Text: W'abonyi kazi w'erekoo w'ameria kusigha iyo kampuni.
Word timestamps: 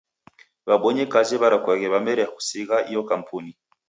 W'abonyi 0.67 1.03
kazi 1.13 1.35
w'erekoo 1.41 1.81
w'ameria 1.93 2.27
kusigha 2.35 2.77
iyo 2.91 3.01
kampuni. 3.09 3.51